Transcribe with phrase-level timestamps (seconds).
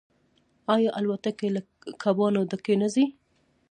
[0.75, 1.61] آیا الوتکې له
[2.01, 3.05] کبانو ډکې نه ځي؟